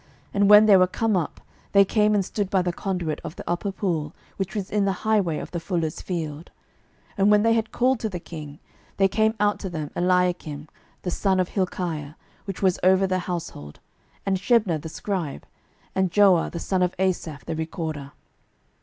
[0.33, 1.41] And when they were come up,
[1.73, 4.91] they came and stood by the conduit of the upper pool, which is in the
[5.05, 6.49] highway of the fuller's field.
[7.09, 8.57] 12:018:018 And when they had called to the king,
[8.97, 10.69] there came out to them Eliakim
[11.03, 13.79] the son of Hilkiah, which was over the household,
[14.25, 15.45] and Shebna the scribe,
[15.93, 18.13] and Joah the son of Asaph the recorder.